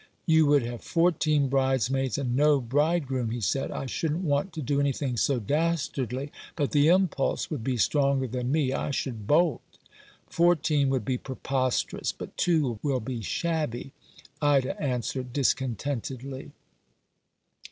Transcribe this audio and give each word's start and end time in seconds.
"You 0.25 0.47
would 0.47 0.63
have 0.63 0.81
fourteen 0.81 1.47
bridesmaids 1.47 2.17
and 2.17 2.35
no 2.35 2.59
bridegroom," 2.59 3.29
he 3.29 3.39
said. 3.39 3.69
"I 3.69 3.85
shouldn't 3.85 4.23
want 4.23 4.51
to 4.53 4.61
do 4.63 4.79
anything 4.79 5.15
so 5.15 5.39
dastardly, 5.39 6.31
but 6.55 6.71
the 6.71 6.87
impulse 6.87 7.51
would 7.51 7.63
be 7.63 7.77
stronger 7.77 8.25
than 8.27 8.51
me— 8.51 8.73
I 8.73 8.89
should 8.89 9.27
bolt."" 9.27 9.61
Fourteen 10.25 10.89
would 10.89 11.05
be 11.05 11.19
preposterous, 11.19 12.11
but 12.13 12.35
two 12.35 12.79
will 12.81 12.99
be 12.99 13.17
very 13.17 13.21
shabby," 13.21 13.91
Ida 14.41 14.81
answered 14.81 15.33
discontentedly. 15.33 16.49